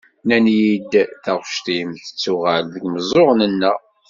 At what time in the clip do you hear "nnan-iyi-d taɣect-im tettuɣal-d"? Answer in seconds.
0.23-2.71